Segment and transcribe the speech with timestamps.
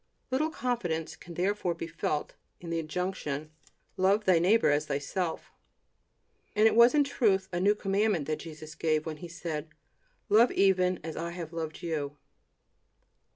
[0.31, 3.51] Little confidence can therefore be felt in the injunction:
[3.97, 5.51] "Love thy neighbor as thyself."
[6.55, 9.69] And it was in truth a new commandment that Jesus gave, when He said:
[10.27, 12.17] "Love even as I have loved you."